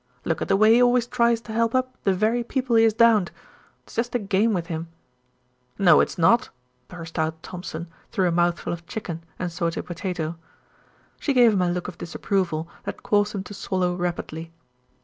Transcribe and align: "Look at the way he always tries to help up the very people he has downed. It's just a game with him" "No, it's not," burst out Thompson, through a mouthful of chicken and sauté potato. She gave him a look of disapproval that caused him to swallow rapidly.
"Look 0.25 0.41
at 0.41 0.47
the 0.47 0.57
way 0.57 0.73
he 0.73 0.81
always 0.81 1.05
tries 1.05 1.41
to 1.41 1.53
help 1.53 1.75
up 1.75 1.95
the 2.05 2.13
very 2.15 2.43
people 2.43 2.75
he 2.75 2.85
has 2.85 2.93
downed. 2.95 3.29
It's 3.83 3.93
just 3.93 4.15
a 4.15 4.17
game 4.17 4.51
with 4.51 4.65
him" 4.65 4.87
"No, 5.77 5.99
it's 5.99 6.17
not," 6.17 6.49
burst 6.87 7.19
out 7.19 7.43
Thompson, 7.43 7.87
through 8.11 8.27
a 8.27 8.31
mouthful 8.31 8.73
of 8.73 8.87
chicken 8.87 9.23
and 9.37 9.51
sauté 9.51 9.85
potato. 9.85 10.37
She 11.19 11.33
gave 11.33 11.53
him 11.53 11.61
a 11.61 11.69
look 11.69 11.87
of 11.87 11.99
disapproval 11.99 12.67
that 12.85 13.03
caused 13.03 13.35
him 13.35 13.43
to 13.43 13.53
swallow 13.53 13.93
rapidly. 13.93 14.51